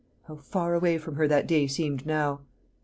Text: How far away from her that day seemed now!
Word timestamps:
How 0.23 0.37
far 0.37 0.73
away 0.73 0.97
from 0.97 1.13
her 1.17 1.27
that 1.27 1.45
day 1.45 1.67
seemed 1.67 2.07
now! 2.07 2.41